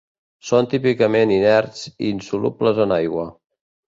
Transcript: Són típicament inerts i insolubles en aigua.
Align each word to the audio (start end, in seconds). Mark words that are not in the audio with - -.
Són 0.51 0.67
típicament 0.69 1.33
inerts 1.35 1.83
i 1.89 1.93
insolubles 2.13 2.81
en 2.87 2.95
aigua. 2.97 3.27